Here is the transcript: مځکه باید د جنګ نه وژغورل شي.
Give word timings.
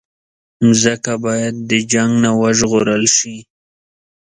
مځکه 0.65 1.13
باید 1.25 1.55
د 1.69 1.71
جنګ 1.91 2.11
نه 2.23 2.31
وژغورل 2.41 3.03
شي. 3.17 3.37